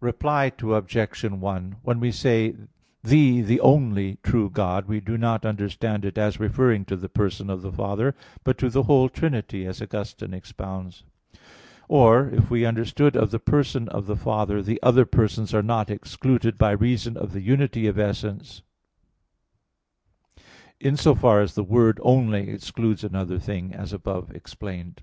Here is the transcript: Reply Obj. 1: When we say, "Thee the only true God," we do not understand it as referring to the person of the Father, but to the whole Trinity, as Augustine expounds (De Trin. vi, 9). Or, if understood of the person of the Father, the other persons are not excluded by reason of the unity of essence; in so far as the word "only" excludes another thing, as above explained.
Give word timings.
Reply 0.00 0.52
Obj. 0.58 1.22
1: 1.22 1.76
When 1.82 2.00
we 2.00 2.10
say, 2.10 2.56
"Thee 3.04 3.42
the 3.42 3.60
only 3.60 4.16
true 4.22 4.48
God," 4.48 4.88
we 4.88 5.00
do 5.00 5.18
not 5.18 5.44
understand 5.44 6.06
it 6.06 6.16
as 6.16 6.40
referring 6.40 6.86
to 6.86 6.96
the 6.96 7.10
person 7.10 7.50
of 7.50 7.60
the 7.60 7.70
Father, 7.70 8.14
but 8.42 8.56
to 8.56 8.70
the 8.70 8.84
whole 8.84 9.10
Trinity, 9.10 9.66
as 9.66 9.82
Augustine 9.82 10.32
expounds 10.32 11.00
(De 11.00 11.00
Trin. 11.00 11.10
vi, 11.10 11.40
9). 11.90 12.00
Or, 12.00 12.30
if 12.30 12.50
understood 12.66 13.18
of 13.18 13.30
the 13.30 13.38
person 13.38 13.86
of 13.90 14.06
the 14.06 14.16
Father, 14.16 14.62
the 14.62 14.80
other 14.82 15.04
persons 15.04 15.52
are 15.52 15.62
not 15.62 15.90
excluded 15.90 16.56
by 16.56 16.70
reason 16.70 17.18
of 17.18 17.32
the 17.32 17.42
unity 17.42 17.86
of 17.86 17.98
essence; 17.98 18.62
in 20.80 20.96
so 20.96 21.14
far 21.14 21.42
as 21.42 21.54
the 21.54 21.62
word 21.62 22.00
"only" 22.02 22.48
excludes 22.48 23.04
another 23.04 23.38
thing, 23.38 23.74
as 23.74 23.92
above 23.92 24.30
explained. 24.34 25.02